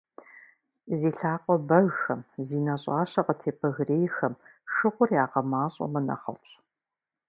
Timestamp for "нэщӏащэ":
2.65-3.21